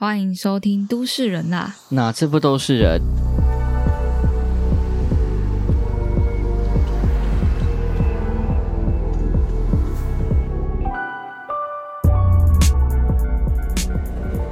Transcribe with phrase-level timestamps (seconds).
[0.00, 3.02] 欢迎收听《都市人》呐，哪次不都是人？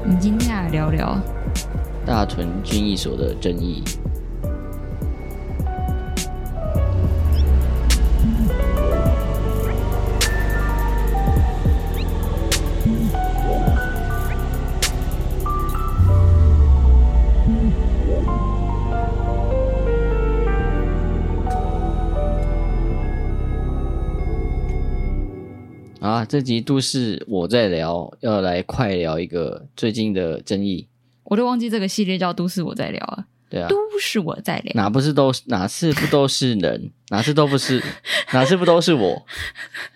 [0.03, 1.17] 我们今天来聊聊
[2.05, 3.85] 大屯军役所的争议。
[26.17, 30.89] 啊，这集都市我在聊，要来快聊一个最近的争议。
[31.25, 33.27] 我都忘记这个系列叫《都市我在聊》啊。
[33.51, 37.83] 对啊，都是我在聊，哪不是都哪次不都是人，哪次都不是，
[38.33, 39.27] 哪次不都是我，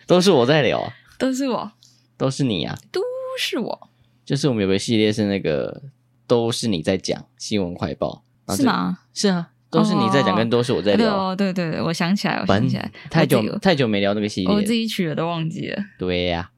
[0.06, 1.72] 都是我在聊啊，都是我，
[2.18, 3.00] 都是你啊，都
[3.38, 3.88] 是我。
[4.26, 5.82] 就是我们有个系列是那个
[6.26, 8.98] 都是你在讲新闻快报，是吗？
[9.14, 9.48] 是啊。
[9.70, 11.30] 都是你在讲，跟都是我在聊。
[11.30, 15.82] 哦，对对对，我想起来，我想起来，太久太久没聊那个系列，我自己取了都忘记了。
[15.98, 16.50] 对呀，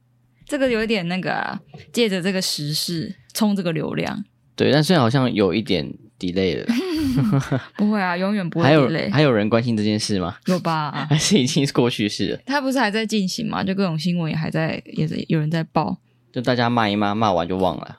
[0.47, 1.61] 这个有一点那个啊，
[1.93, 4.25] 借着这个时事冲这个流量。
[4.57, 6.67] 对，但虽然好像有一点 delay 了。
[7.77, 9.11] 不会啊，永远不会 delay。
[9.11, 10.37] 还有人关心这件事吗？
[10.47, 10.91] 有吧？
[11.11, 12.41] 还是已经是过去式了？
[12.47, 13.63] 他不是还在进行吗？
[13.63, 15.99] 就各种新闻也还在，也是有人在报。
[16.33, 17.99] 就大家骂一骂，骂完就忘了。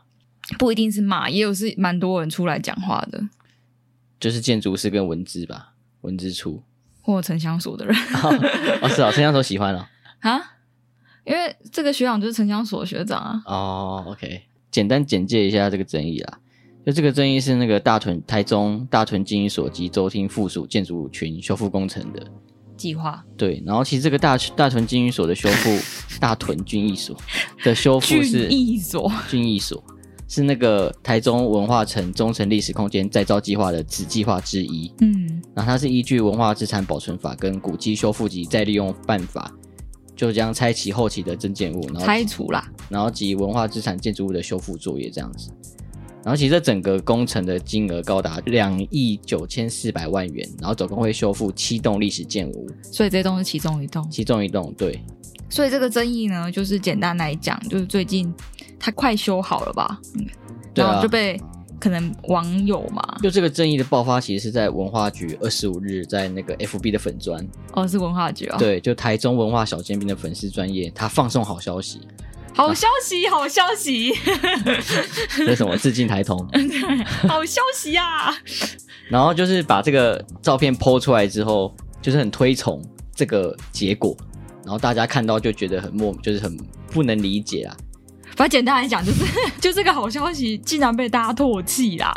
[0.58, 3.22] 不一定是骂，也有是蛮多人出来讲话的。
[4.23, 5.73] 就是建筑师跟文资吧。
[5.99, 6.63] 文字处
[7.02, 7.95] 或城乡所的人
[8.81, 9.85] 哦，是啊，城乡所喜欢哦
[10.19, 10.39] 啊，
[11.25, 13.43] 因为这个学长就是城乡所学长啊。
[13.45, 16.39] 哦，OK，简单简介一下这个争议啦。
[16.85, 22.25] 就这个争议是那个大屯台中大屯军役所及周厅附属建筑群修复工程的
[22.77, 23.23] 计划。
[23.37, 25.80] 对，然后其实这个大大屯军役所的修复，
[26.19, 27.17] 大屯军役所
[27.63, 29.81] 的修复 是军役所，军役所。
[30.27, 34.91] 是那个台中文化城中城历史空间再造计划的子计划之一。
[35.02, 39.53] 嗯，然后它是依据文化资产保存法跟古迹修复及再利用办法，
[40.15, 45.49] 就将拆其后期的增建物，然后拆除啦，然后及文化资产建筑物的修复作业这样子。
[46.23, 52.65] 然后其实这整个工程的金额高达两亿九千四百万元，然后总共会修复七栋历史建物。
[52.81, 55.03] 所以这栋是其中一栋，其中一栋对。
[55.53, 58.33] 所以这个争议呢，就是简单来讲，就是最近。
[58.86, 59.97] 它快修好了吧？
[60.15, 60.25] 嗯，
[60.75, 61.39] 然后就被
[61.80, 72.02] 可能网友嘛，就这个争议的爆发，其实是在文化局二十五日在那个 FB 的粉专哦，是文化局啊，对，就台中文化小尖兵的粉丝专业，他放送好消息，
[72.53, 74.11] 好消息，好消息，
[75.47, 76.45] 为什么致敬台通？
[77.30, 78.36] 好消息啊！
[79.08, 82.83] 然后就是把这个照片 po 出来之后，就是很推崇
[83.15, 84.13] 这个结果，
[84.63, 86.57] 然后大家看到就觉得很莫，就是很
[86.91, 87.75] 不能理解啊。
[88.35, 89.25] 反正简单来讲，就是
[89.61, 92.13] 就这个好消息竟然被大家唾弃啦。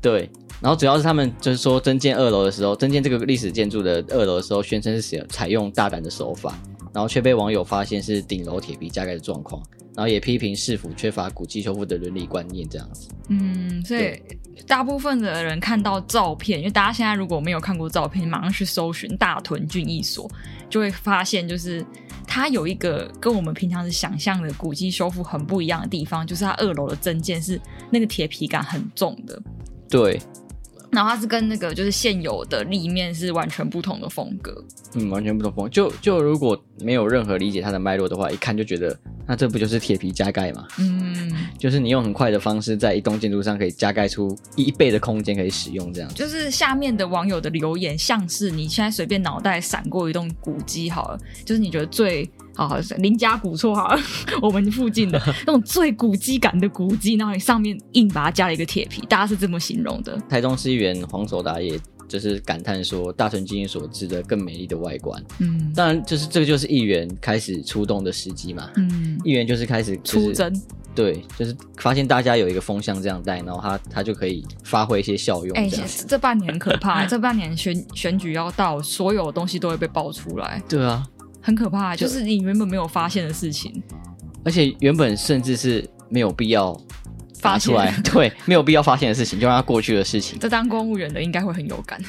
[0.00, 0.28] 对，
[0.60, 6.58] 然后主要是他们就是说增建二楼的时候，增建这个历史建筑的二楼的时候，宣称是使采用大胆的手法，
[6.92, 9.62] 然后却被网友发现是顶楼铁皮加盖的状况，
[9.96, 13.08] 然后也批评市府缺乏古迹修复的伦理观念这样子。
[13.28, 14.20] 嗯，所以
[14.66, 20.30] 大部分的人看到照片，因为大家现在如果没有看过照片，马上去搜寻大屯郡一所，
[20.68, 21.84] 就会发现就是。
[22.26, 29.40] 它有一个跟我们平常是想象的古迹修复很不一样的地方，就是它二楼的增建是那个铁皮感很重的。
[29.90, 30.18] 对，
[30.94, 34.64] 然后它是跟那个就是现有的立面是完全不同的风格。
[34.94, 35.68] 嗯，完全不同风格。
[35.68, 38.96] 就就如果没有任何理解它的脉络的话，一看就觉得
[39.26, 40.66] 那这不就是铁皮加盖吗？
[40.78, 46.14] 嗯，就是你用很快的方式在一栋建筑上可以加盖出一倍的空间可以使用，这样。
[46.14, 54.00] 就是下面的网友的留言，像是你现在随便脑袋闪过一栋古迹好了，就是你觉得最好好林家古厝好了，
[54.40, 60.18] 我们附近的 那种最古迹感的古迹，然后你上面硬把它加了一个铁皮，大家是这么形容的。
[60.28, 61.78] 台中市议员黄守达也。
[62.06, 65.20] 就是感叹说，大屯军役所值得更美丽的外观。
[65.38, 68.68] 嗯，当然，就是这个就是议员开始出动的时机嘛。
[68.76, 70.62] 嗯，议员就是开始、就是、出征，
[70.94, 75.56] 对，就是发现大家有一个风向这样带，然后他他就可以发挥一些效用。
[75.56, 80.62] 哎、欸，这半年可怕， 这半年选选举要到，所有东西都会被爆出来。
[80.68, 81.04] 对啊，
[81.44, 83.80] 很可怕，就是你原本没有发现的事情，
[84.44, 86.76] 而且原本甚至是没有必要。
[87.40, 90.38] 发出来， 对，没有必要发现的事情，就让它过去的事情。
[90.38, 92.00] 这当公务员的应该会很有感。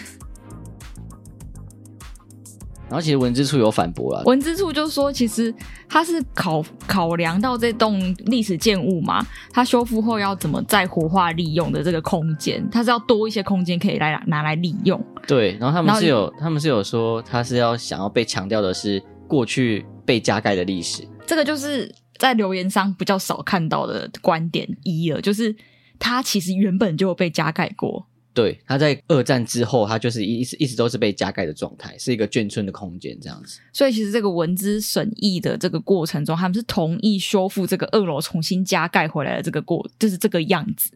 [2.87, 5.53] 然后其实文资处有反驳了，文资处就说，其实
[5.89, 15.03] 他是考考量到这栋历史建物嘛，它修复后要怎么再活化利用的这个空间，它是要多一些空间可以来拿来利用。
[15.27, 21.07] 对，然后他们是有，他们是有说，他是要想要被强调的是过去被加盖的历史。
[21.25, 21.94] 这个就是。
[22.18, 25.54] 在留言上比较少看到的观点一了，就是
[26.00, 28.07] 它其实原本就被加盖过。
[28.33, 33.60] 对，它在二战之后，它就是一直一直都是被加盖的状态，是一个眷村的空间这样子。
[33.74, 40.92] 所以其实这个文资审议的这个过程中，他们是同意修复这个二楼，重新加盖回来的这个过，就是这个样子。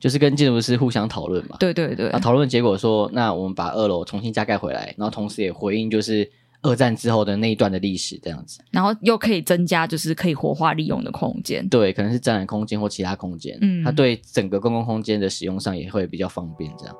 [0.00, 1.58] 就是跟建筑师互相讨论嘛。
[1.60, 2.08] 对对对。
[2.08, 6.30] 啊，讨论结果说，那我们把二楼重新加盖回来，然后同时也回应就是。
[6.60, 16.96] 二战之后的那一段的历史，这样子，然后又可以增加就是可以活化利用的空间，对，可能是展览空间或其他空间，嗯，它对整个公共空间的使用上也会比较方便，这样。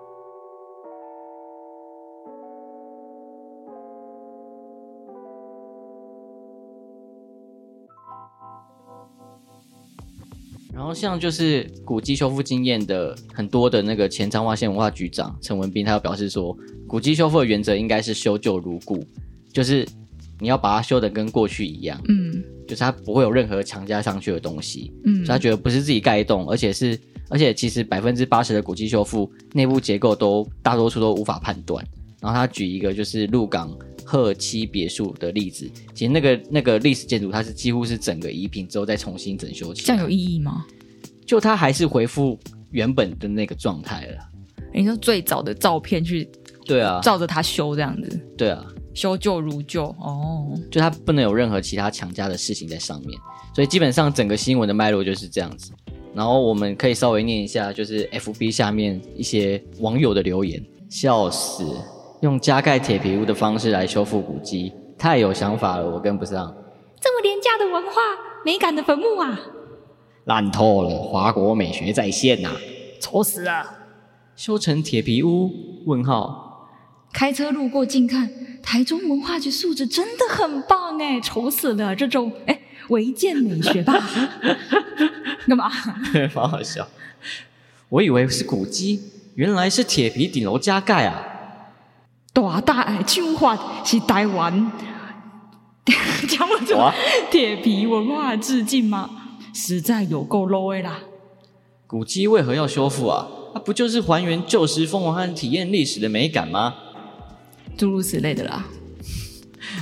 [10.72, 16.56] 然后像就是古迹修复经验的很多的那个前彰化县文化局长陈文斌，他又表示说，
[16.86, 19.04] 古迹修复的原则应该是修旧如故。
[19.52, 19.86] 就是
[20.40, 26.98] 你要把它修的跟过去一样，嗯，就是它不会有任何强加上去的东西，嗯，所以他觉得不是自己盖一栋，而且是，
[27.28, 31.84] 而且其实百分之八十的古迹修复内部结构都大多数都无法判断。
[32.20, 33.72] 然后他举一个就是鹿港
[34.04, 40.66] 鹤七别墅的例子，其实那个那个历史建筑它是几乎是整个夷平之后再重新整修起来，这样有意义吗？
[41.24, 42.36] 就它还是回复
[42.72, 44.18] 原本的那个状态了。
[44.74, 46.28] 你说最早的照片去，
[46.64, 48.66] 对啊，照着它修这样子，对啊。
[48.98, 49.84] 修旧如旧。
[50.00, 53.16] 哦，就它不能有任何其他强加的事情在上面，
[53.54, 55.70] 所以基本上整个新闻的脉络就是这样子。
[56.14, 60.60] 然后我们可以稍微念一下，就是 FB 下面一些网友的留言，
[60.90, 61.64] 笑死，
[62.22, 66.52] 用加盖铁皮屋的方式来修复古迹，太有想法了，我跟不上。
[67.00, 68.00] 这么廉价的文化，
[68.44, 69.38] 美感的坟墓啊，
[70.24, 72.50] 烂透了，华国美学再现呐，
[73.00, 73.64] 丑死了，
[74.34, 75.52] 修成铁皮屋？
[75.86, 76.47] 问号，
[77.12, 78.30] 开车路过近看。
[78.60, 83.94] 台中文化局素质真的很棒哎，丑死了这种哎违建美学吧？
[85.48, 85.70] 干嘛？
[86.34, 86.86] 蛮好笑。
[87.88, 89.00] 我以为是古迹，
[89.36, 91.22] 原来是铁皮顶楼加盖啊！
[92.34, 94.70] 大大爱中华是台湾，
[96.28, 96.76] 讲不出
[97.30, 99.08] 铁皮文化致敬吗？
[99.54, 100.98] 实在有够 low 的啦！
[101.86, 103.26] 古迹为何要修复啊？
[103.54, 106.74] 那不就是还原旧时风貌和体验历史的美感吗？
[107.78, 108.66] 诸如此类的啦，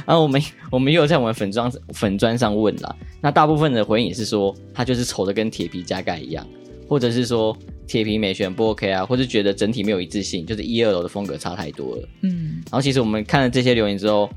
[0.06, 0.40] 然后我们
[0.70, 6.46] 我们又有在我们粉砖粉砖上问啦，那大部分的回应也是说，它就是丑的跟铁皮加盖一样，
[6.86, 7.56] 或者是说
[7.86, 12.08] 铁皮美学不 OK 啊，或是觉得整体没有一致性，就是一二楼的风格差太多了。
[12.20, 14.28] 嗯，然后其实我们看了这些留言之后，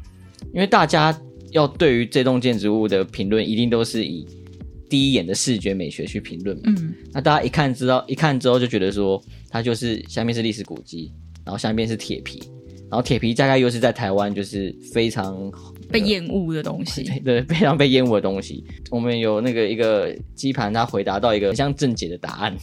[0.54, 1.14] 因为大家
[1.52, 4.26] 要对于这栋建筑物的评论，一定都是以
[4.90, 6.64] 第一眼的视觉美学去评论嘛。
[6.68, 11.12] 嗯，那大家一看知道，一看之后就觉得说，它就是下面是历史古迹，
[11.44, 12.42] 然后下面是铁皮。
[12.90, 15.52] 然后铁皮大概又是在台湾就是非常
[15.92, 18.64] 被厌恶的东西，对，对，非常被厌恶的东西。
[18.90, 22.58] 我们有那个一个机盘，他回答到一个很像正解的答案，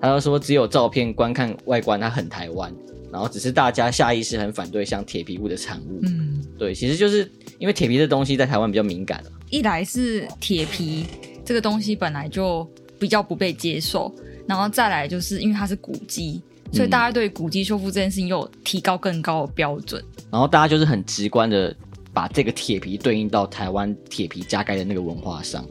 [0.00, 2.74] 他就说只有照片观看外观它很台湾，
[3.12, 6.00] 然后只是大家下意识很反对像铁皮物的产物。
[6.04, 9.22] 嗯，对，其实就是因为铁皮这东西在台湾比较敏感。
[9.50, 11.04] 一来是铁皮
[11.44, 12.66] 这个东西本来就
[12.98, 14.10] 比较不被接受，
[14.46, 16.40] 然后再来就是因为它是古迹。
[16.72, 21.74] 所以大家对古迹修复这件事情又提高更高的标准，然后大家就是很直观的
[22.12, 25.64] 把这个铁皮对应到台湾铁皮加盖的那个文化上，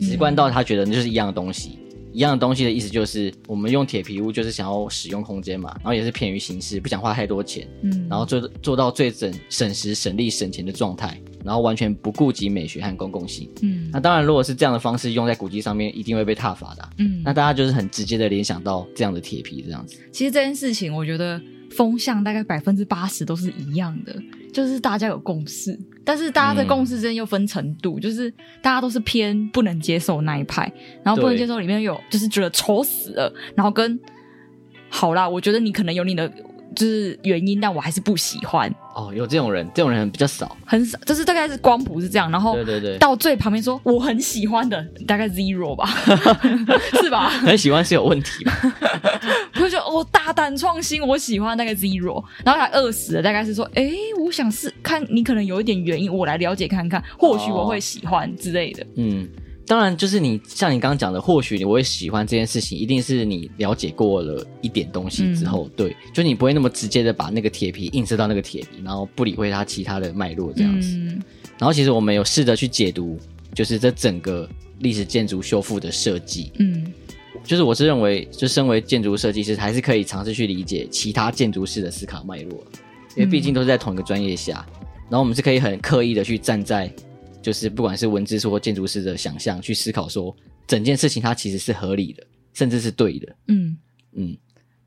[0.00, 1.78] 直观到他觉得那就是一样的东西。
[2.14, 19.96] 一样的东西的意思就是，我们用铁皮屋就是想要使用空间嘛，然后也是便于形式，不想花太多钱，嗯，然后做做到最省省时省力省钱的状态，然后完全不顾及美学和公共性，嗯，那当然如果是这样的方式用在古迹上面，一定会被踏伐的，嗯，那大家就是很直接的联想到这样的铁皮这样子。
[20.12, 24.14] 其实这件事情，我觉得风向大概百分之八十都是一样的。
[24.52, 28.30] 就是大家有共识，但是大家的共识之间又分程度，嗯、就是
[28.60, 30.70] 大家都是偏不能接受那一派，
[31.02, 33.98] 然后不能接受里面有就是觉得丑死了，然后跟
[34.90, 36.30] 好啦，我觉得你可能有你的。
[36.74, 38.72] 就是原因，但我还是不喜欢。
[38.94, 40.98] 哦，有这种人，这种人比较少，很少。
[41.06, 45.86] 就是大概是光谱是这样，然后对对对，到最旁边说我很喜欢的，大概 zero 吧，
[47.00, 47.30] 是吧？
[47.30, 48.52] 很喜欢是有问题吧？
[49.54, 58.82] 不是说哦，大胆创新，我喜欢大概 zero，然后还饿死了，大概是说，哎，我想是看你可能有一点原因，我来了解看看，或许我会喜欢之类的。
[58.82, 59.28] 哦、嗯。
[59.72, 70.88] 当然，就是你像你刚刚讲的，或许你会喜欢这件事情，一定是你了解过了一点东西之后，嗯、对，就你不会那么直接的把那个铁皮映射到那个铁皮，然后不理会它其他的脉络这样子。
[70.94, 71.22] 嗯、
[71.58, 73.18] 然后，其实我们有试着去解读，
[73.54, 74.46] 就是这整个
[74.80, 76.52] 历史建筑修复的设计。
[76.58, 76.92] 嗯，
[77.42, 82.62] 就是我是认为，就身为建筑设计师，还是可以尝试去理解其他建筑师的思考脉络，
[83.16, 84.66] 因为毕竟都是在同一个专业下，
[85.08, 86.92] 然后我们是可以很刻意的去站在。
[87.42, 90.34] 就是不管是文字或建筑师的想象去思考说
[90.66, 93.36] 整件事情它其实是合理的，甚至是对的。
[93.48, 93.76] 嗯
[94.12, 94.36] 嗯，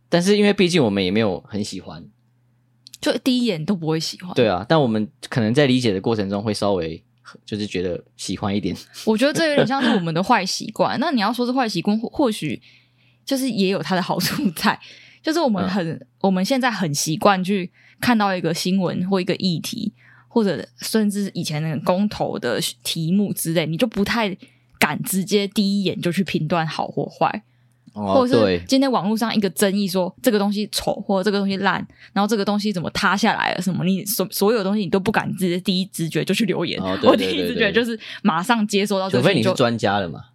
[0.07, 2.03] 但是因为毕竟我们也没有很喜欢，
[3.01, 4.33] 就第一眼都不会喜欢。
[4.33, 7.03] 对啊，但我们可能在理解的过程中会稍微
[7.45, 8.75] 就是觉得喜欢一点。
[9.05, 10.99] 我觉得这有点像是我们的坏习惯。
[10.99, 12.61] 那你要说是坏习惯，或或许
[13.25, 14.79] 就是也有它的好处在，
[15.21, 19.93] 就是我们很、嗯、我们现在很习惯去看到一个新闻或一个议题。
[20.35, 24.35] 或者甚至以前那个公投的题目之类，你就不太
[24.77, 27.41] 敢直接第一眼就去评断好或坏，
[27.93, 31.75] 哦，或者是今天网络上一个争议说这个东西丑或者这个东西烂，
[32.11, 40.25] 然后这个东西怎么塌下来了什么，你所所有东西你都不敢直接第一直觉就去留言，哦、对对对对，我第一直觉就是马上接收到这个，除非你是专家了嘛，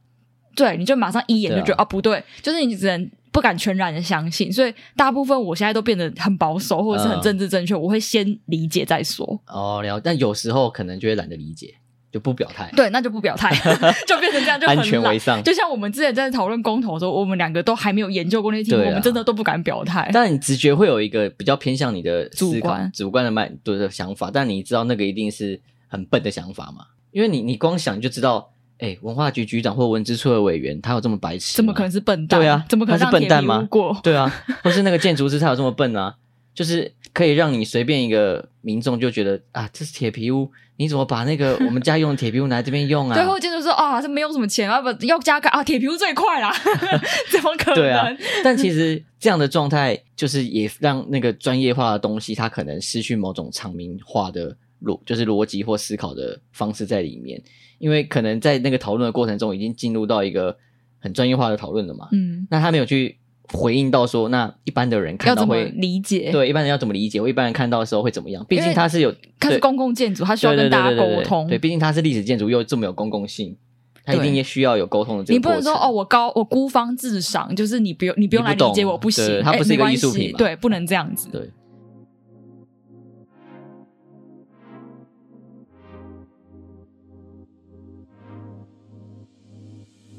[0.56, 3.10] 对，你就马上一眼就觉得啊，啊不对，就是你只能。
[3.32, 7.74] 不敢全然的相信，所以大部分我现在都变得很保守，或者是很政治正确。
[7.74, 9.40] 嗯、我会先理解再说。
[9.46, 10.00] 哦，了。
[10.00, 11.74] 但有时候可能就会懒得理解，
[12.10, 12.68] 就不表态。
[12.74, 13.54] 对，那就不表态，
[14.06, 15.42] 就变成这样，就很安全为上。
[15.44, 20.10] 就像我们之前在讨论公投的时候，我们两个都还没有研究过那题，我们真的都不敢表态。
[20.12, 26.86] 但你直觉会有一个比较偏向你的主观、主观的脉对的想法，但你知道那个一定是很笨的想法嘛？
[27.12, 28.50] 因为你你光想就知道。
[28.80, 31.56] 哎、欸，文化局局长或文资处的委员，他有这么白痴？
[31.56, 32.40] 怎么可能是笨蛋？
[32.40, 33.68] 对啊，怎么可能是笨蛋吗？
[34.02, 34.32] 对啊，
[34.62, 36.14] 或是那个建筑师，他有这么笨啊？
[36.54, 43.14] 就是可以让你随便一个民众就觉得啊，这是铁皮屋，你怎么把那个我们家用的铁皮屋拿来这边用啊？
[43.14, 46.52] 最后建筑师说啊，这没有什么钱啊，不要加盖啊，铁皮屋最快啦，
[47.30, 47.74] 怎么可能？
[47.76, 48.06] 对啊，
[48.42, 57.42] 但其实这样的状态，就是也让那个专业化的东西，它可能失去某种场民化的逻，就是逻辑或思考的方式在里面。
[57.78, 60.54] 因为可能在那个讨论的过程中，已经进入到一个
[60.98, 62.08] 很专业化的讨论了嘛。
[62.12, 63.16] 嗯，那他没有去
[63.52, 67.18] 回应到说，那一般的人看到会理解，对，一般人要怎么理解？
[67.22, 68.44] 我一般人看到的时候会怎么样？
[68.46, 71.48] 毕竟他是有，它是公共建筑，它需要跟大家沟通。
[71.48, 73.56] 对，毕竟它是历史建筑，又这么有公共性，
[74.04, 75.32] 他一定也需要有沟通的这个。
[75.32, 80.36] 你不能说哦，我高我孤芳自赏，就是你不用你不用来理解我不行，它不是一个艺术品嘛？
[80.36, 81.30] 对，不能这样子。
[81.32, 81.48] 对。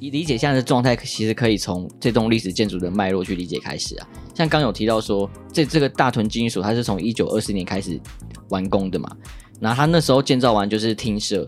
[0.09, 4.07] 理解现在的状态，其实可以从这栋历史建筑的脉络去理解开始啊。
[4.33, 7.99] 像刚有提到说，这这个大屯军役所，它是从一九二四年开始
[8.49, 9.15] 完工的嘛。
[9.59, 11.47] 然后它那时候建造完就是厅舍，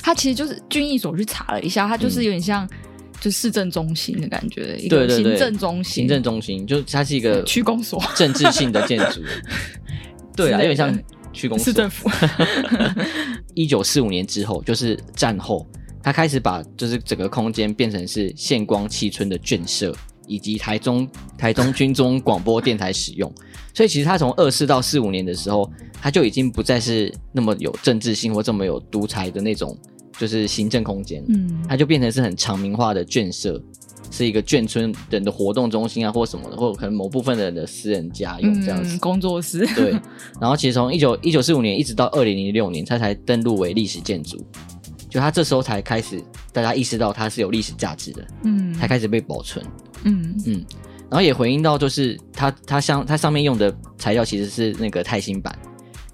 [0.00, 1.16] 它其实就是军役所。
[1.16, 2.68] 去查了一下，它就是有点像
[3.20, 5.94] 就市政中心的感觉，一个行政中心。
[5.94, 9.20] 行政中心就它是一个区公所，政治性的建筑。
[10.36, 10.96] 对啊，有点像
[11.32, 11.64] 区公所。
[11.64, 12.08] 市政府。
[13.54, 15.66] 一九四五年之后，就是战后。
[16.02, 19.94] 他开始把就是整个空间变成是县光七村的眷舍，
[20.26, 23.32] 以及台中台中军中广播电台使用。
[23.74, 29.76] 所以其实他从二四到四五年的时候，他就已经不再是那么有政治性或这么有独裁的那种，
[30.18, 31.24] 就是行政空间。
[31.28, 33.62] 嗯，他就变成是很长明化的眷舍，
[34.10, 38.96] 是一个眷村人的活动中心啊，或什么的，或者可能某部分人的私人家用这样子。
[38.96, 39.64] 嗯，工作室。
[39.76, 39.92] 对。
[40.40, 44.44] 然后其实从一九一九四五年一直到二零零六年，他才登录为历史建筑。
[45.10, 49.62] 就他这时候才开始，大家意识到它是有历史价值的，嗯，才开始被保存，
[50.04, 50.34] 嗯。
[50.46, 50.64] 嗯，
[51.10, 55.58] 然后也回应到，就是它它像它上面用的材料其实是那个钛锌板，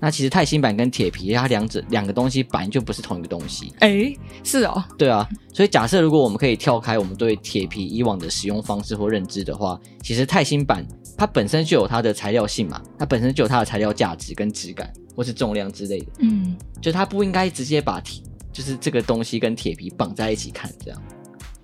[0.00, 10.83] 那其实钛锌板跟铁皮，它两者两个东西本来就不是同一个东西，诶，是哦，对啊，所以假设如果我们可以跳开我们对铁皮以往的使用方式或认知的话，其实钛锌板
[11.19, 18.23] 它本身就有它的材料性嘛，它本身就有它的材料价值跟质感或是重量之类的，嗯，就它不应该直接把铁。
[18.57, 21.03] 就是这个东西跟铁皮绑在一起看，这样。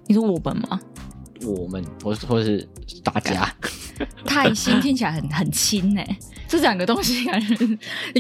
[0.06, 0.78] 你说我们吗？
[1.46, 2.68] 我们，或或者是
[3.02, 3.50] 大家。
[4.26, 7.56] 钛锌听起来很很轻哎，这两个东西感觉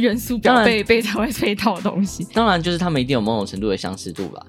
[0.00, 2.24] 元素表被被才会配套的东西。
[2.32, 4.46] 当然，就是他们一定有某种程度的相似度吧。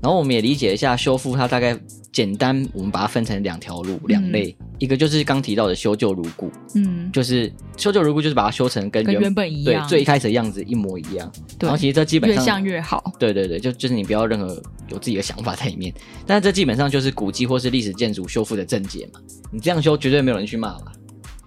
[0.00, 1.78] 然后我们也理解一下修复，它大概
[2.10, 11.30] 简单，我们把它分成两条路、两类，嗯、一个就是刚提到的修旧如故，嗯，就是修旧如故，就是把它修成跟原，本一样，对，最一开始的样子一模一样。
[11.58, 13.12] 对然后其实这基本上越像越好。
[13.18, 15.94] 对对对，就就是你不要任何有自己的想法在里面。
[16.26, 19.20] 但是这基本上就是古迹或是历史建筑修复的正解嘛。
[19.52, 20.92] 你这样修绝对没有人去骂吧？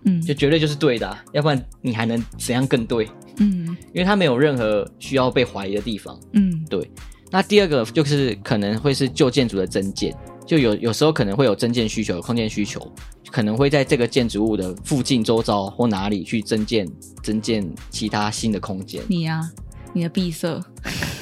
[0.06, 3.08] 嗯，就绝对就是对的、啊，要不然你还能怎样更对？
[3.40, 6.20] 嗯，因为它没有任何需要被怀疑的地方。
[6.34, 6.88] 嗯，对。
[7.32, 12.80] 那第二个就是可能会是旧建筑的增建，就有有时候可能会有增建需求、有空间需求，
[13.32, 16.88] 可能会在这个建筑物的附近、周遭或哪里去增建、
[17.22, 19.02] 增建其他新的空间。
[19.08, 19.52] 你呀、啊，
[19.94, 20.62] 你的闭塞。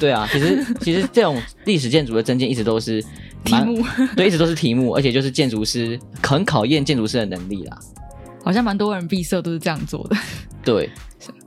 [0.00, 3.00] 对啊，其实 其实这种历史建筑的增建一直都是
[3.44, 3.84] 题目，
[4.16, 7.78] 对，一直都是题目，而且就是建筑师很考验建筑师的能力啦。
[8.44, 10.16] 好像蛮多人闭塞都是这样做的。
[10.64, 10.90] 对，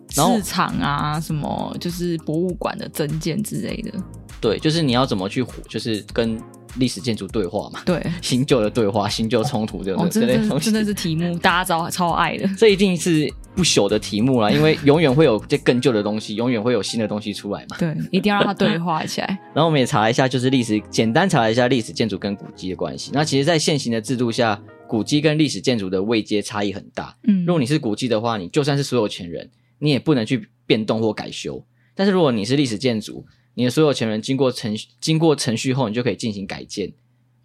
[0.09, 3.91] 市场啊，什么就是博物馆的增建之类的。
[4.39, 6.39] 对，就是你要怎么去，就是跟
[6.77, 12.49] 历史建筑对话嘛，对，新旧的对话，新旧冲突这种这类东西，真的是题目，大家超超爱的。
[12.57, 17.77] 这一定是不朽的题目啦，因为永远会有这更旧的东西，永远会有新的东西出来嘛。
[17.77, 19.27] 对，一定要让它对话起来。
[19.53, 23.11] 然后我们也查一下，就是历史，简单查一下历史建筑跟古迹的关系。
[23.13, 27.15] 那其实，在现行的制度下，古迹跟历史建筑的位阶差异很大。
[27.27, 31.63] 嗯，如果你是古迹的话，你就算是所有权人，你也不能去变动或改修。
[31.95, 33.25] 但是如果你是历史建筑，
[33.55, 36.93] 你的所有权人经过程序经过程序后，你就可以进行改建。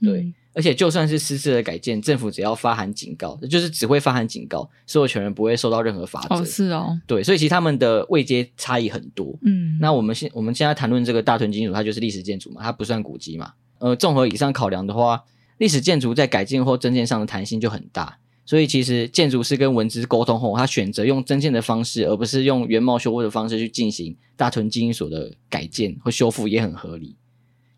[0.02, 6.37] 对，嗯、而且就算是私自的改建，政府只要发函警告，就是只会发函警告，所有权人不会受到任何罚则。
[6.37, 6.99] 哦，是哦。
[7.07, 9.38] 对，所以其实他们的位阶差异很多。
[9.43, 13.52] 嗯，那我们现我们现在谈论这个大屯金属，它就是历史建筑嘛，它不算古迹嘛。
[13.79, 15.23] 呃，综合以上考量的话，
[15.59, 18.19] 历史建筑在改建或增建上的弹性就很大。
[18.50, 27.16] 所以其实建筑师跟文资沟通后，他选择用增建的方式，而不是用原貌修复的方式去进行大屯基因所的改建或修复，也很合理。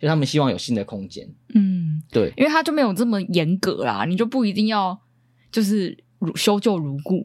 [0.00, 4.98] 就他们希望有新的空间，嗯，对，因为他就没有这么严格啦，你就不一定要
[5.50, 7.22] 就是如修旧如故，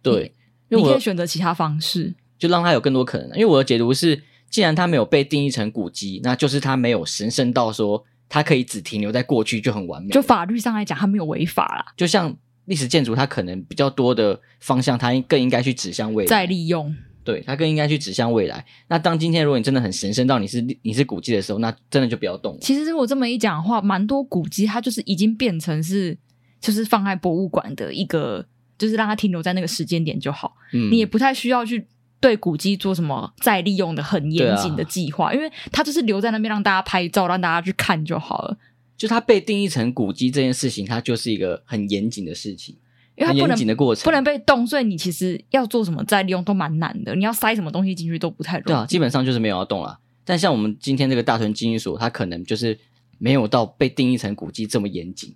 [0.00, 0.32] 对，
[0.68, 3.30] 你可以选择其他方式，就让他有更多可能。
[3.30, 10.10] 因为我的解读是，既然他没有被定义成古迹，那就是他没有神圣到说他可以只停留在过去就很完美。
[10.10, 12.36] 就法律上来讲，他没有违法啦，就像。
[12.66, 16.94] 历史建筑它可能比较多的方向，它更应该去指向未来，再利用。
[17.22, 18.62] 对，它更应该去指向未来。
[18.88, 22.58] 那当今天如果你真的很神圣到你是你是古迹的时候，那真的就不要动。
[22.60, 26.16] 其实如果这么一讲的话，蛮多古迹它就是已经变成是
[26.60, 30.54] 就是放在博物馆的一个，就是让它停留在那个时间点就好。
[30.74, 31.86] 嗯，你也不太需要去
[32.20, 38.58] 对古迹做什么再利用的很严谨的计划，啊，因为它就是留在那边让大家拍照，让大家去看就好了。
[38.96, 42.76] 就它被定义成古迹这件事情，它就是一个很严谨的事情，
[43.16, 47.14] 因为它不能很严谨的过程，不能被动，所以你其实要做什么再利用都蛮难的。
[47.14, 48.66] 你要塞什么东西进去都不太容易。
[48.66, 49.98] 对啊，基本上就是没有要动了。
[50.24, 52.78] 但像我们今天这个大屯军役所，它可能就是
[53.18, 55.34] 没有到被定义成古迹这么严谨。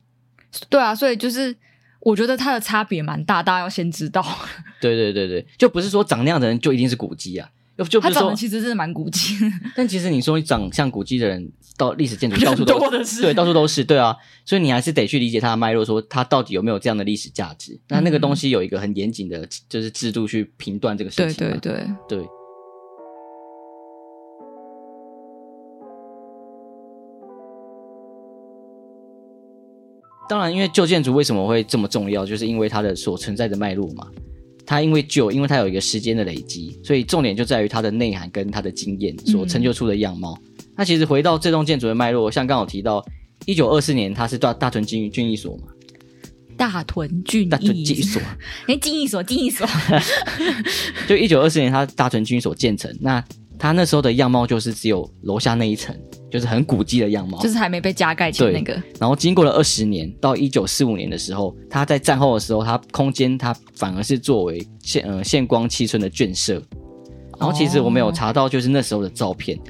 [0.69, 1.55] 对啊，所以就是
[2.01, 4.25] 我觉得它的差别蛮大，大家要先知道。
[4.81, 7.51] 对对对对，就不是说长那样的人就一定是古迹啊。
[8.01, 9.37] 他长得其实真的蛮古迹，
[9.77, 17.79] 但其实你说你长像古迹的人，到历史建筑到处都是，对，到处都是，对啊，所以你还是得去理解它的脉络，说它到底有没有这样的历史价值。
[17.89, 21.47] 那、嗯、那个东西有一个很严谨的，就是制度去评断这个事情。
[21.47, 21.73] 对对
[22.09, 22.27] 对对。
[30.29, 34.07] 当然，因为旧建筑为什么会这么重要，就是因为它的所存在的脉络嘛。
[34.69, 40.39] 它因为旧，因为它有一个时间的累积，所以重点就在于它的内涵跟它的经验所成就出的样貌。
[40.43, 43.03] 嗯、那其实回到这栋建筑的脉络，像刚好提到
[43.47, 45.69] 一九二四年，它是大大屯军军役所嘛？
[46.59, 48.21] 大屯军役大屯军役所，
[48.69, 49.67] 哎，军役所，军役所，
[51.09, 52.95] 就一九二四年，它大屯军役所建成。
[53.01, 53.25] 那
[53.59, 55.99] 它那时候的样貌就是只有楼下那一层。
[56.31, 58.73] 就是很古迹的样貌，就是还没被加盖前那个。
[59.01, 66.63] 然后经过了二十年，到一九四五年的时候，它在战后的时候，它空间它反而是作为现呃现光七村的眷舍。
[67.39, 69.63] 然后其实我们有查到，就是那时候的照片，哦、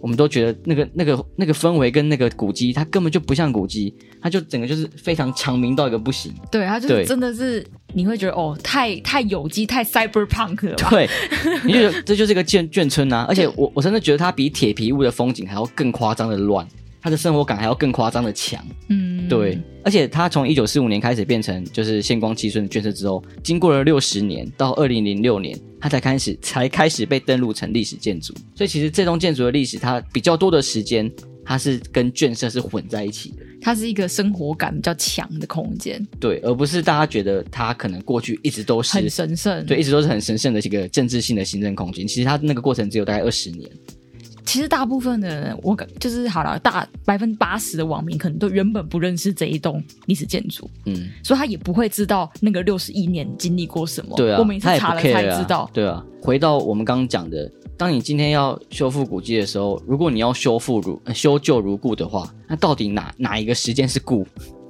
[0.00, 6.32] 我们都觉得那个那个那个氛围跟那个古迹，它根本就不像古迹，它就整个就是非常长明到一个不行。
[6.52, 10.76] 对，它就真的是你会觉得哦，太太有机，太 cyberpunk 了。
[10.90, 11.08] 对，
[11.64, 13.24] 你就觉得这就是一个眷眷村啊！
[13.26, 16.66] 而且我我真的觉得它比铁皮屋的风景还要更夸张的乱。
[17.00, 28.34] 它的生活感还要更夸张的强，嗯，对，而且它从一九四五年开始变成就是现光七村的眷舍之后，经过了六十年，到二零零六年，它才开始才开始被登录成历史建筑。
[28.56, 31.08] 所以其实这栋建筑的历史，它比较多的时间，
[31.44, 33.36] 它是跟眷舍是混在一起的。
[33.66, 42.06] 它是一个生活感比较强的空间，对，而不是大家觉得它可能过去一直都是很神圣，对，一直都是很神圣的一个政治性的行政空间。
[42.06, 43.68] 其实它那个过程只有大概二十年。
[44.44, 54.16] 其实大部分的人，我感就是好了，大百分之八十的网民可能都原本不认识这一栋历史建筑，嗯，所以他也不会知道那个六十一年经历过什么。
[54.16, 55.68] 对啊，我每次查了才知道。
[55.74, 64.26] 对啊，回到我们刚刚讲的，当你今天要修复古迹的时候，如果你要修复如修旧如故的话，那到底哪哪一个时间是故？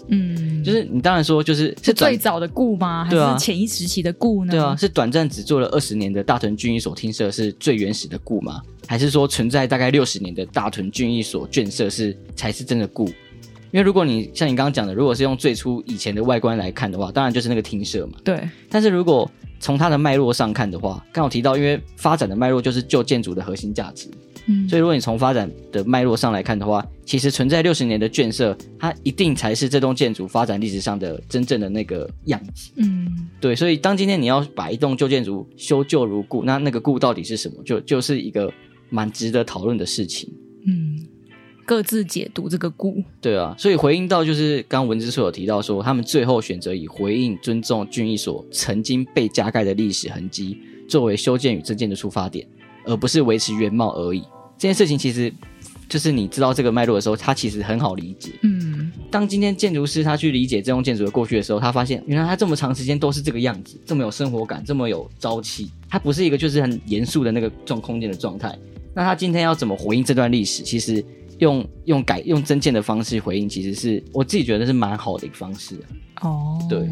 [0.08, 3.04] 嗯，就是你当然说，就是是最早的故吗？
[3.04, 4.50] 还是前一时期的故呢？
[4.52, 8.60] 对啊，是短暂只做了二十年的大屯军役所厅舍是最原始的故吗？
[8.86, 13.06] 还是说存在大概六十年的大屯军役所眷舍是才是真的故？
[13.72, 18.18] 因为如果你像你刚刚讲的，如果是用最初以前的外观来看的话，当然就是那个厅舍嘛。
[18.22, 18.48] 对。
[18.70, 19.28] 但是如果
[19.66, 24.08] 从它的脉络上看的话，刚好提到，因为发展的脉络就是旧建筑的核心价值。
[24.46, 24.68] 嗯。
[24.68, 32.70] 所以如果你从发展的脉络上来看的话，其实存在六十年的眷舍，它一定才是这栋建筑发展历史上的真正的那个样子。
[32.76, 33.28] 嗯。
[33.40, 33.56] 对。
[33.56, 37.60] 所以当今天你要把一栋旧建筑修旧如故，那那个故到底是什么？
[37.64, 38.48] 就就是一个。
[38.88, 40.32] 蛮值得讨论的事情。
[40.64, 40.96] 嗯，
[41.66, 43.02] 各自解读这个故。
[43.20, 52.46] 对啊，所以回应到就是刚文之所有提到说，他们最后选择以回应尊重俊义所曾经被加盖的历史痕迹作为修建与增建的出发点，
[52.84, 54.20] 而不是维持原貌而已。
[54.56, 55.30] 这件事情其实。
[55.88, 58.32] 就是你知道这个脉络的时候，它其实很好理解。
[58.42, 65.70] 嗯，当今天建筑师他去理解这栋建筑的过去的时候，他发现原来他这么长时间都是这个样子，这么有生活感，这么有朝气。
[65.88, 68.58] 它不是一个就是很严肃的那个状空间的状态。
[68.94, 70.64] 那他今天要怎么回应这段历史？
[70.64, 71.04] 其实
[71.38, 75.76] 用用改用增建的方式回应，其实是我自己觉得是蛮好的一个方式。
[76.20, 76.88] 哦，对，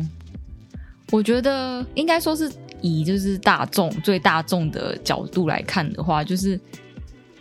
[1.11, 6.59] 我觉得应该说是以就是大众最大众的角度来看的话，就是。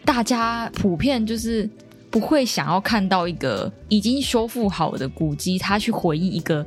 [0.05, 1.67] 大家普遍就是
[2.11, 6.65] 不会想要看到一个已经修复好的古迹，他去回忆一个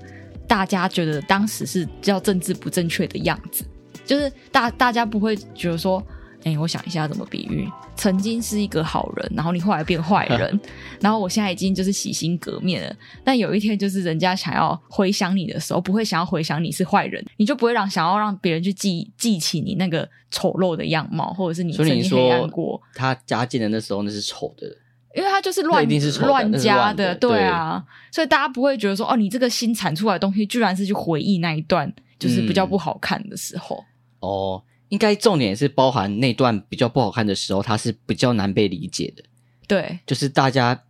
[0.48, 3.62] 大家觉得当时是叫政治不正确的样子，
[4.06, 6.02] 就是大大家不会觉得说。
[6.46, 7.68] 哎，我想一下怎么比喻。
[7.96, 10.60] 曾经是一个好人，然后你后来变坏人，
[11.02, 12.96] 然后我现在已经就是洗心革面了。
[13.24, 22.80] 但有一天，就是人家想要回想你的时候，不会想要回想你是坏人，你就不会让想要让别人去记记起你那个丑陋的样貌，或者是你曾经黑暗过。
[22.94, 24.68] 他加建的那时候那是丑的，
[25.16, 27.84] 因为他就是乱一定是乱加的，的对啊。
[27.84, 33.84] 对所以大家不会觉得说，哦，你这个新产出来的东西，居然是去回忆那一段就是比较不好看的时候。
[34.20, 34.62] 嗯、哦。
[34.88, 39.22] 应该重点是包含那段比较不好看的时候，它是比较难被理解的。
[39.66, 40.82] 对，就是大家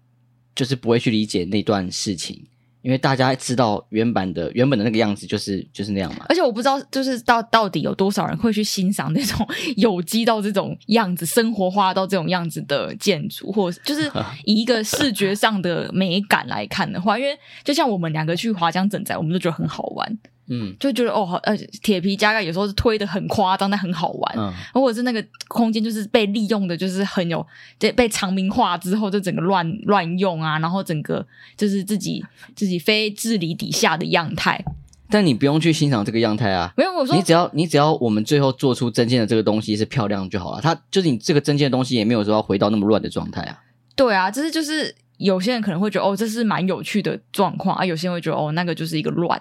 [0.54, 2.44] 就是不会去理解那段事情，
[2.82, 6.26] 因为大家知道原版的原本的那个样子就是就是那样嘛。
[6.28, 14.12] 而且我不知道，就是到到底有多少人会去欣赏那种 有机到这种样子、生活化到这种样子的建筑，或者就是
[14.44, 20.18] 以一个视觉上的美感来看的话，因为就像我们两个去华江整宅，我们都觉得很好玩。
[20.48, 24.34] 嗯，就觉得哦，好呃，铁皮加盖有时候是推的很夸张，但很好玩。
[24.38, 27.44] 嗯，或者是那个空间就是被利用的，就是很有
[27.78, 34.64] 被被长明化之后，就整个乱乱用啊，然后整个就是自己自己非治理底下的样态。
[35.08, 40.60] 但你不用去欣赏这个样态啊，没有我说，你只要你只要我们最后做出真件的这个东西是漂亮就好了。
[40.60, 43.60] 它就是你这个真件的东西也没有说要回到那么乱的状态啊。
[43.94, 49.40] 对啊，这是就是有些人可能会觉得哦，这是蛮有趣的状况啊，有些人会觉得哦，那个就是一个乱。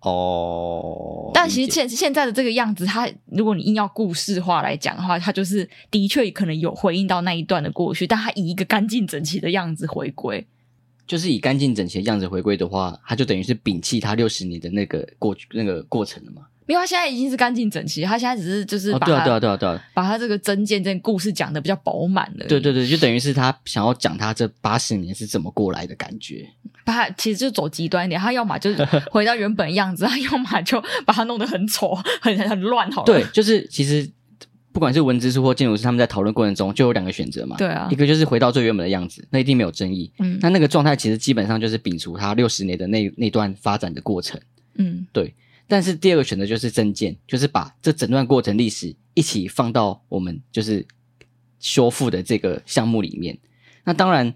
[0.00, 10.46] 哦，但其实现现在的这个样子，他如果你硬要故事化来讲的话，他就是的确可能有回应到那一段的过去，但他以一个干净整齐的样子回归，
[11.06, 16.42] 就是以干净整齐的样子回归的话，他就等于是摒弃他六十年的那个过去那个过程了嘛。
[16.66, 22.46] 没有他现在已经是干净整齐，他现在只是就是把、哦、对啊对啊对啊对啊，把他这个增建这个故事讲的比较饱满了。
[22.46, 26.48] 对对对，就等于是他想要讲他这八十年是怎么过来的感觉。
[26.86, 32.88] 把他其实就走极端一点，他要么就是 回到原本的样子， 他要么就把它弄得很丑、很很乱。
[32.92, 34.08] 好了，对，就是其实
[34.70, 37.56] 不管是文字书或建筑师，他们在讨论过程中就有两个选择嘛。
[37.56, 40.12] 对啊，一个就是回到最原本的样子，那一定没有争议。
[40.20, 44.40] 嗯，那那个状态其实基本上就是摒除他六十年的那那段发展的过程。
[44.76, 45.34] 嗯，对。
[45.68, 50.86] 但是第二个选择就是增建，就是把这整段过程历史一起放到我们就是
[51.58, 53.36] 修复的这个项目里面。
[53.82, 54.32] 那当然，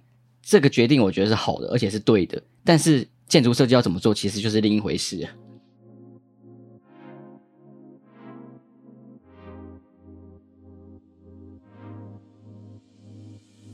[0.51, 2.43] 这个决定我觉得是好的，而且是对的。
[2.65, 5.25] 但是建筑设计要怎么做，其实就是另一回事。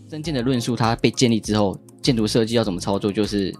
[0.06, 3.54] 真建的论述它被建立之后，建筑设计要怎么操作，就是。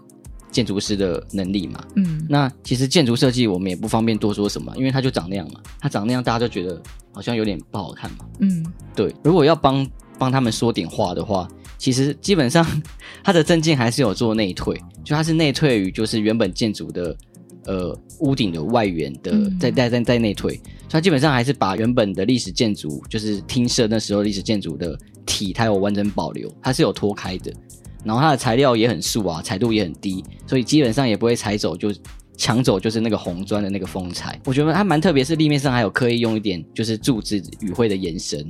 [0.49, 9.13] 建筑师的能力嘛，嗯，那其实建筑设计我们也不方便多说什么，因为它就长那样嘛，它长那样大家就觉得好像有点不好看嘛，嗯，对。
[9.23, 9.85] 如果要帮
[10.17, 12.65] 帮他们说点话的话，其实基本上
[13.23, 17.17] 它的增建还是有做内退，就它是内退于就是原本建筑的
[17.65, 27.53] 呃屋顶的外缘的，在在在在内退，所以它基本上还是把原本的历史建筑就是厅舍那时候历史建筑的体，它有完整保留，它是有脱开的。
[28.03, 31.93] 然后它的材料也很素啊，彩度也很低，所以基本上也不会踩走，就
[32.37, 34.39] 抢走就是那个红砖的那个风采。
[34.45, 38.47] 我觉得它蛮特别，是立面上还有刻意用一点就是柱子语汇的延伸，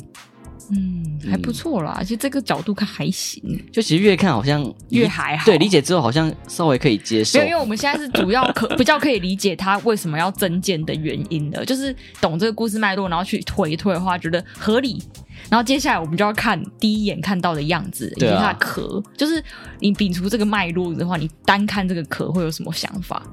[0.72, 1.96] 嗯，还不错啦。
[1.98, 5.46] 而且、嗯、这个角度看还行，就其实越看好像越还好。
[5.46, 7.40] 对，理解之后好像稍微可以接受。
[7.40, 15.02] 没有因为我们现在是主要可 比较可以理解他为什么要增建的原因的，就是懂这个故事脉络，然后去推一推的话，觉得合理。
[15.50, 19.02] 然后接下来我们就要看第一眼看到的样子，以及它的壳。
[19.06, 19.42] 啊、就是
[19.80, 23.24] 你摒除这个脉络的话，你单看这个壳会有什么想法？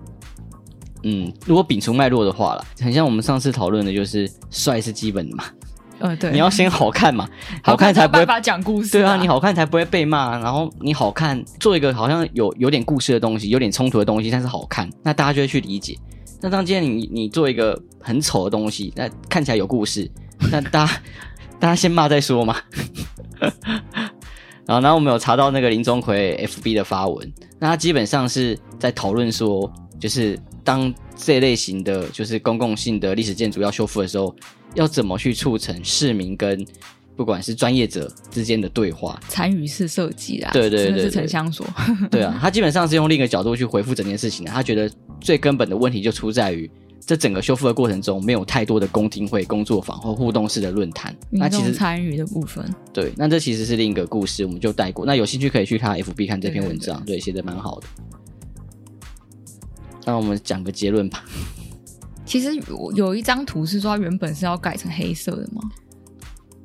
[1.02, 5.44] 嗯，如果摒除脉络的话啦，很像我们上次讨论的，就是帅是基本的嘛。
[5.98, 7.28] 呃，对，你要先好看嘛，
[7.62, 8.90] 好看才不会办法讲故事。
[8.90, 10.38] 对啊，你好看才不会被骂。
[10.38, 15.98] 然后你好看，做一个好像有有点故事的东西，有点冲突的东西，但是好看，那大家就会去理解。
[16.40, 20.10] 那当今天你你做一个很丑的东西，那看起来有故事，
[20.50, 20.92] 那大家。
[21.60, 22.56] 大家先骂再说嘛，
[24.66, 34.34] 然后，然后我们有查到那个林钟奎 FB 的发文，那他基本上是在讨论说，就是当这类型的就是公共性的历史建筑要修复的时候，
[34.74, 36.66] 要怎么去促成市民跟
[37.16, 41.66] 不管是专业者之间的对话，参与式设计啊，对对对，对，是城乡所，
[42.10, 44.50] 对啊，他基本上是用另一个角度去回复整件事情的。
[44.50, 46.70] 他觉得最根本的问题就出在于。
[47.06, 51.14] 这整个修复的过程中，没有太多的公听会、工作坊或互动式的论坛。
[51.28, 55.04] 那其实参与的部分，对，那这其实是另一个故事，我们就带过。
[55.04, 57.86] 那有兴趣可以去他 FB 看这篇文章，对，对，对，对，写的蛮好的。
[60.06, 61.22] 那我们讲个结论吧。
[62.24, 62.50] 其实
[62.94, 65.62] 有一张图是说它，原本是要改成黑色的吗？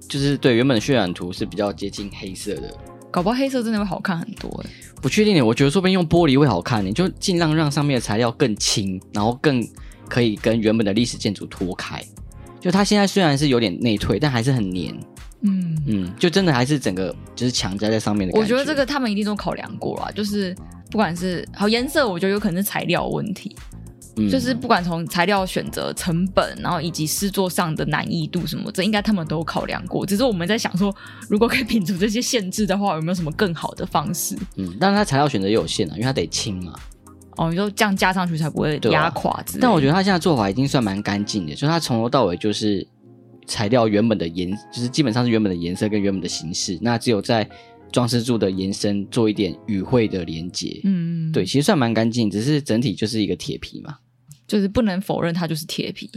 [0.07, 2.73] 就是对，原本的渲染图是比较接近黑色的。
[3.11, 4.69] 搞不好黑色真的会好看很多诶。
[5.01, 6.85] 不确定的，我觉得说不定用玻璃会好看。
[6.85, 9.67] 你就尽量让上面的材料更轻，然后更。
[10.09, 12.03] 可以跟原本的历史建筑脱开，
[12.59, 14.91] 就它现在虽然是有点内退，但还是很黏。
[15.41, 18.41] 嗯嗯，就真的还是整个就是强加在上面的感觉。
[18.41, 20.55] 我觉得这个他们一定都考量过了，就是
[20.89, 23.55] 不管是好颜色，我觉得有可能是材料问题。
[24.19, 30.05] 嗯，就是不管从材料选择、成本，然后以及制作上的难易度什么，这应该他们都有考量过。
[30.05, 30.93] 只是我们在想说，
[31.29, 34.35] 如果可以摒除这些限制的话，有没有什么更好的方式？
[34.57, 36.73] 嗯，但是它材料选择也有限啊，因为它得轻嘛。
[37.37, 39.45] 哦，你说这样加上去才不会压垮，啊。
[39.61, 42.85] 但我觉得他现在做法已经算蛮干净的，就是他从头到尾就是
[43.47, 47.49] 材料原本的颜，就是基本上是原本的颜色跟原本的形式，那只有在
[47.93, 50.81] 装饰柱的延伸做一点语汇的连接。
[50.83, 53.95] 嗯，对，其实算蛮干净，只是整体就是一个铁皮嘛，
[54.49, 56.09] 就是不能否认它就是铁皮。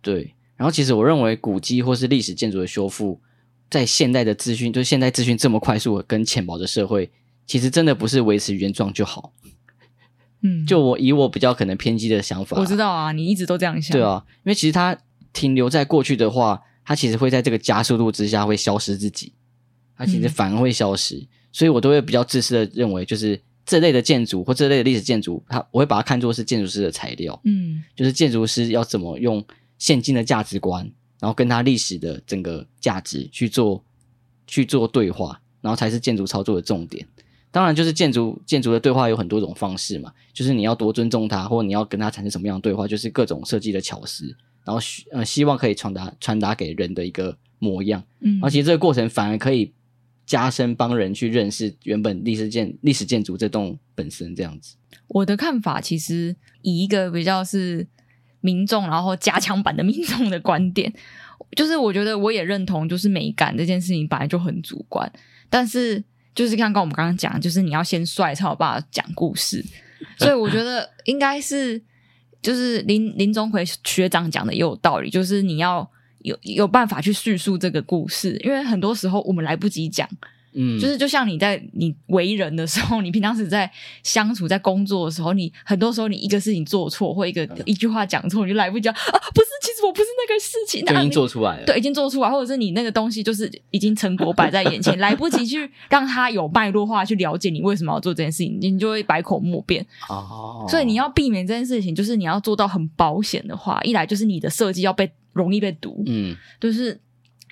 [0.00, 3.20] 对，然后其实我认为古迹或是历史建筑的修复，
[3.70, 7.10] 在现代的资讯，就是现代资讯这么快速跟浅薄的社会，
[7.46, 9.34] 其实真的不是维持原状就好。
[10.40, 13.92] 嗯，就我以我比较可能偏激的想法，我知道啊，你一直都这样想。
[13.92, 14.96] 对啊，因为其实它
[15.32, 19.32] 停留在过去的话，它其实会在这个加速度之下会消失自己，
[19.96, 21.16] 它其实反而会消失。
[21.16, 27.38] 嗯、所以我都会比较自私的认为，就是这类的建筑或这类的历史建筑，它我会把它看作是建筑师的材料。
[27.44, 29.44] 嗯，就是建筑师要怎么用
[29.78, 33.84] 现今的价值观，然后跟他历史的整个价值去做
[34.46, 37.06] 去做对话，然后才是建筑操作的重点。
[37.50, 44.80] 当然，就是建筑建筑的对话有很多种方式嘛，就是你要多尊重它，或者你要跟它产生什么样的对话，就是各种设计的巧思，然后
[45.12, 48.02] 呃希望可以传达传达给人的一个模样。
[48.20, 49.72] 嗯，而且这个过程反而可以
[50.28, 54.76] 加深帮人去认识原本历史建历史建筑这栋本身这样子。
[55.08, 57.84] 我的看法其实以一个比较是
[58.40, 60.92] 民众，然后加强版的民众的观点，
[61.56, 65.10] 就是我觉得我也认同，就是美感这件事情本来就很主观，
[65.50, 66.04] 但是。
[66.34, 69.64] 就是刚刚我们刚刚讲，就是你要先帅才有办法讲故事，
[70.16, 71.82] 所以我觉得应该是
[72.40, 75.90] 就是林林钟魁学长讲的也有道理，就是你要
[76.28, 80.08] 有有办法去叙述这个故事，因为很多时候我们来不及讲。
[80.54, 83.70] 嗯，就是就像你在你为人的时候，你平常时在
[84.02, 89.18] 相处、在工作的时候，你很多时候你一个事情做错，或一个一句话讲错，你就来不及讲啊！
[89.34, 99.86] 不是，其实我不是那个事情，已经做出来了，对，已经做出来，或者是你那个东西就是已经成果摆在眼前，来不及去让他有脉络化去了解你为什么要做这件事情，你就会百口莫辩。
[100.08, 107.00] 哦，所以你要避免这件事情，就是你要做到很保险的话，一来就是你的设计要被容易被读，嗯，就是。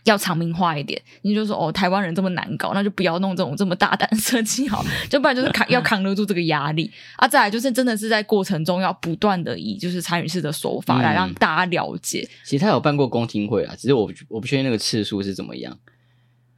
[0.07, 7.27] 要场面化一点，你就说哦，台湾人这么难搞，那就不要弄这种这么大胆设计好， 就不然就是扛 要扛得住这个压力啊。
[7.27, 12.21] 再来就是真的是在过程中要不断的以就是参与式的手法来让大家了解。
[12.21, 15.77] 嗯、其实他有办过公听会啊，只是我我不确定那个次数是怎么样。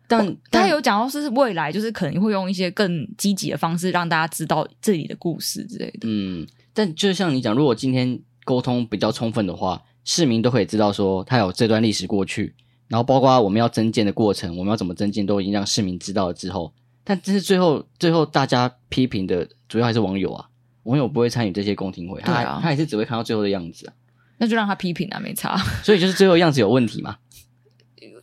[0.06, 6.00] 但、哦、他有讲到是未来就是可能会用一些更积极的方式让大家知道这里的故事之类的。
[6.02, 12.54] 嗯，但就像你讲，如果今天沟通比较充分的话，市民都可以知道说他有这段历史过去。
[12.88, 16.72] 然后包括我们要增建的过程，我们要怎么增建，都已经让市民知道了之后，
[17.04, 20.48] 但这是最后最后大家批评的主要还是网友啊，
[20.84, 23.92] 网友不会参与这些公听会，他啊，他也是只会看到最后的样子啊，
[24.38, 25.54] 那就让他批评啊，没差。
[25.84, 27.18] 所以就是最后样子有问题嘛，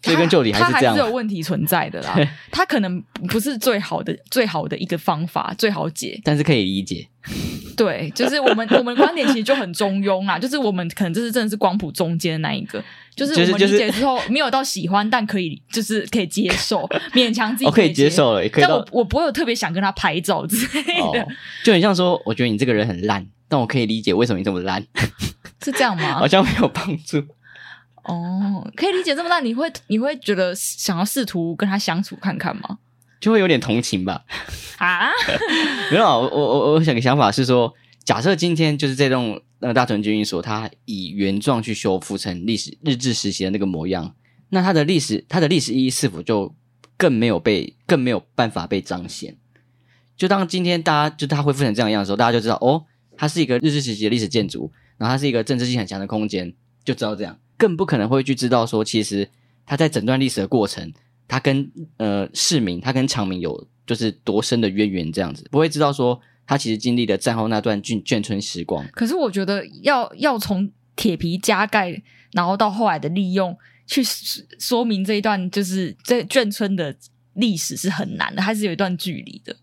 [0.02, 2.15] 追根究底还是这样，是有问题存在的啦，
[2.52, 7.08] 他可能不是最好的最好的一个方法，最好解，但是可以理解。
[7.75, 12.81] 对，就是我们我们的观点其实就很中庸啦，就是我们可能就是真的是光谱中间的那一个，
[13.15, 18.63] 就是我们理解之后没有到喜欢，但可以就是可以接受，勉强自己可以接受了，也可以。
[18.63, 21.27] 但我我不会有特别想跟他拍照之类的，
[21.63, 24.85] 就很像说，我觉得你这个人很烂，但我可以理解为什么你这么烂，
[25.63, 26.19] 是这样吗？
[26.19, 27.21] 好像没有帮助。
[28.03, 32.77] 哦，可以理解这么烂，你会你会觉得想要试图跟他相处看看吗？
[33.19, 34.23] 就会有点同情吧？
[34.78, 35.10] 啊，
[35.91, 37.73] 没有，我我我想个想法是说，
[38.04, 44.13] 假设今天就是这栋那个大屯军役所，它以原状去修复成历史日治时期的那个模样，
[44.49, 46.54] 那它的历史它的历史意义是否就
[46.97, 49.36] 更没有被更没有办法被彰显。
[50.17, 52.84] 就当今天大家就它恢复成这样样的时候，大家就知道哦，
[53.17, 59.30] 它是一个日治时期的历史建筑，然后它是一个政治性很强的空间，就知道这样，更不可能会去知道说，其实
[59.65, 60.93] 它在整段历史的过程，
[61.27, 68.85] 它跟呃市民，他跟长明有就是多深的渊源，这样子不会知道说，他其实经历了战后那段眷眷村时光。
[68.93, 72.01] 可是我觉得要要从铁皮加盖，
[72.33, 73.57] 然后到后来的利用，
[73.88, 74.03] 去
[74.59, 76.95] 说明这一段就是这眷村的
[77.33, 79.55] 历史是很难的，还是有一段距离的。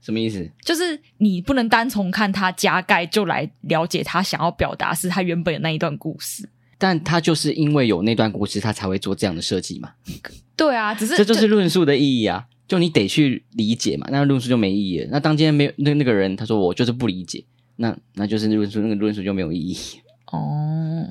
[0.00, 0.48] 什么意思？
[0.64, 6.48] 就是你不能单从看他加盖就来了解他想要表达是他原本的那一段故事。
[6.78, 9.92] 但他就是因为有那段故事，他才会做这样的设计嘛？
[10.56, 12.46] 对啊，只是这就是论述的意义啊！
[12.68, 15.08] 就你得去理解嘛，那论述就没意义了。
[15.10, 17.44] 那当今天没有那那个人，他说我就是不理解，
[17.76, 19.76] 那那就是论述那个论述就没有意义
[20.32, 21.06] 哦。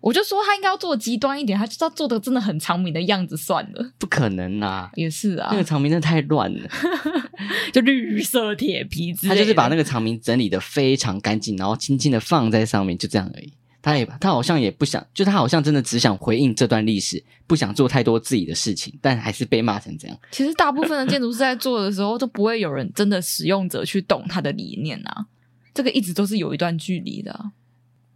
[0.00, 3.92] 我就说他应该要做极端一点，他就要做的真的很长明的样子算了。
[3.98, 4.90] 不可能啊！
[4.96, 6.68] 也是啊，那个长明真的太乱了，
[7.72, 13.52] 就绿色铁皮之类的，他就是把那个长明整理的非常干净，然后轻轻的放在上面，就这样而已。
[13.84, 20.18] 他也他好像也不想，就他好像真的只想回应这段历史，不想做太多自己的事情，但还是被骂成这样。
[20.30, 25.26] 其实大部分的建筑师在做的时候，都不会有人真的使用者去懂他的理念啊。
[25.74, 27.52] 这个一直都是有一段距离的啊。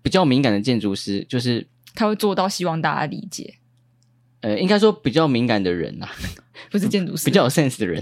[0.00, 1.68] 比较敏感的建筑师就是。
[1.94, 3.54] 他会做到，希望大家理解。
[4.40, 6.08] 呃，应该说比较敏感的人啊，
[6.70, 8.00] 不是建筑师，比较有 sense 的人，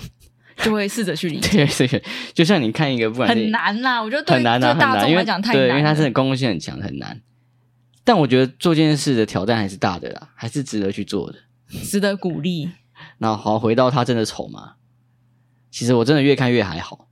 [0.58, 1.64] 就会试着去理解。
[1.64, 2.02] 对，所以
[2.34, 7.18] 就像你看一个，不管很难呐，我觉得很难啊，大众来讲太难，对，因为它真的公共性很强，很难。
[8.06, 11.38] 但我觉得做这件事的挑战还是大的啦，还是值得去做的，
[11.84, 12.70] 值得鼓励。
[13.18, 14.74] 那好，回到它真的丑吗？
[15.70, 17.08] 其实我真的越看越还好，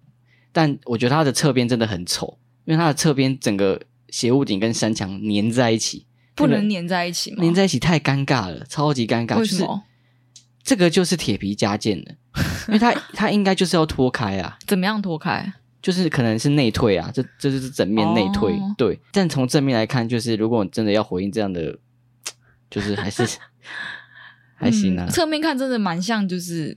[0.53, 6.07] 但我觉得它的侧边真的很丑，因为它的侧边整个斜屋顶跟山墙粘在一起。
[6.37, 7.45] 不能粘在一起吗？
[7.45, 9.39] 粘在一起太尴尬了，超级尴尬。
[9.39, 9.67] 为什么？
[9.67, 12.13] 就是、这个就是铁皮加建的，
[12.69, 14.59] 因为它它 应该就是要脱开啊。
[14.67, 15.53] 怎么样脱开？
[15.85, 18.55] 就是可能是内退啊，这这就是整面内退。
[18.55, 21.79] 哦、对，但从正面来看，就是如果你真的要回应这样的，
[22.71, 23.23] 就是还是
[24.57, 25.07] 还行啊。
[25.11, 26.75] 侧、嗯、面看真的蛮像，就是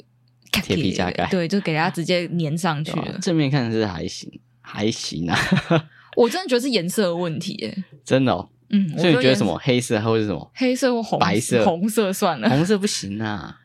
[0.52, 1.26] 铁皮加盖。
[1.32, 3.18] 对，就给它直接粘上去了。
[3.22, 5.40] 正面看是还行，还行啊。
[6.18, 7.84] 我真的觉得是颜色的问题，耶。
[8.04, 8.50] 真的哦。
[8.72, 11.64] 嗯，所以你觉得什么黑色或者是什么黑色或红白色？
[11.64, 13.58] 红色算了，红色不行啊。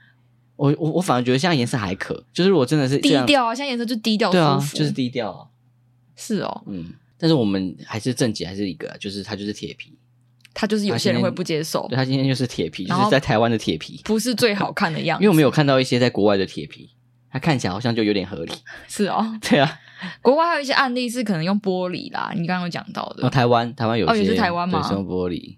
[0.63, 5.49] 我我我反而觉得现在颜色还可，就是如果真的是低调啊，现在颜色就低调，对啊，就是低调啊。
[6.15, 9.93] 是哦，嗯，但是我们还是正解还是一个，就是它就是铁皮，
[10.55, 16.91] 它就是有些人会不接受，对，它今天就是铁皮，就是在台湾的铁皮，不是最好看的样子， 因为我们有看到一些在国外的铁皮，
[17.29, 18.53] 它看起来好像就有点合理，
[18.87, 19.81] 是哦，对啊。
[20.21, 23.27] 国外还有一些案例是可能用玻璃啦，你刚刚有讲到的。
[23.27, 24.81] 哦，台湾台湾有些，哦，也是台湾吗？
[24.87, 25.57] 是用玻璃。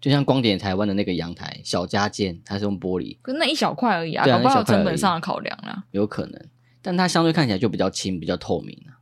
[0.00, 5.84] 就像光点台湾的那个阳台小加建，它是用玻璃，可是那一小块而已啊，搞不好有成本上的考量啊。
[5.90, 6.48] 有可能，
[6.82, 8.97] 但它相对看起来就比较轻，比较透明啊。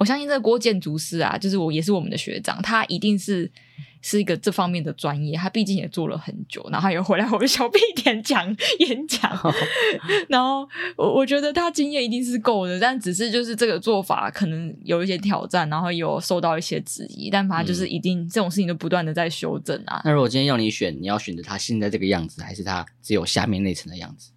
[0.00, 3.52] 我相信这个郭建筑师啊，就是我也是我们的学长，他一定是
[4.00, 5.36] 是一个这方面的专业。
[5.36, 8.46] 他毕竟也做了很久，然后他又回来我们小屁点讲
[8.78, 9.52] 演讲，哦、
[10.30, 20.00] 然后我我觉得他经验一定是够的，但只是就是这个做法可能有一些挑战，然后有受到一些质疑，但反正就是一定、嗯、这种事情都不断的在修正啊。
[20.02, 24.30] 那如果今天要你选，你要选择他现在这个样子，还是他只有下面那层的样子？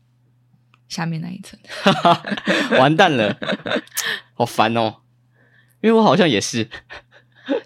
[0.89, 1.58] 下面那一层，
[2.78, 3.39] 完蛋了，
[4.34, 4.97] 好烦哦。
[5.84, 6.65] 因为我好像也是，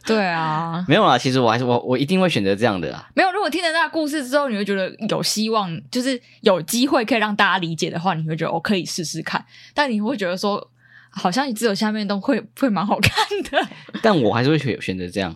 [0.07, 1.15] 对啊， 没有啦。
[1.19, 3.07] 其实我还是我我一定会选择这样的啦。
[3.13, 9.45] 没有，如果听了那个故事之后，你会觉得有希望，就是有机会可以让大家理解的话，你会觉得我可以试试看。
[9.75, 10.71] 但你会觉得说，
[11.11, 13.13] 好像你只有下面都会 会蛮好看
[13.51, 13.69] 的。
[14.01, 15.35] 但我还是会选选择这样，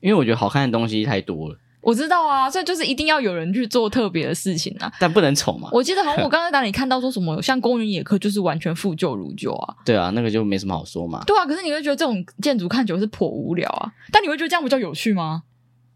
[0.00, 1.56] 因为我觉得好看的东西太多了。
[1.80, 5.68] 我知道啊，所以就是一定要有人去做特别的事情啊，但不能丑嘛。
[5.72, 9.74] 我记得好像我刚才哪里看到说什么， 像公园野客就是完全复旧如旧啊。
[9.84, 11.22] 对啊，那个就没什么好说嘛。
[11.26, 15.42] 对啊，可是你会觉得这种建筑看久是颇无聊啊，但你会觉得这样比较有趣吗？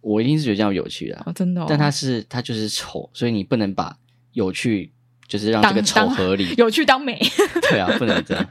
[0.01, 1.67] 我一定是觉得这样有趣的，啊哦，真的，哦。
[1.69, 3.97] 但它是它就是丑，所以你不能把
[4.33, 4.93] 有趣
[5.29, 7.19] 就是让这个丑合理， 有趣当美。
[7.71, 8.47] 对啊，不能这样。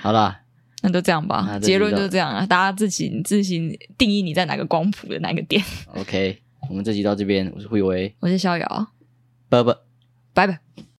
[0.00, 0.40] 好啦，
[0.82, 5.62] 那就这样吧，结论就是这样啊，大家自行自行定义你在哪个光谱的哪个点。
[5.96, 6.40] OK。
[6.68, 8.88] 我们这集到这边，我是辉威，我是逍遥，
[9.48, 9.76] 拜拜，
[10.32, 10.60] 拜拜。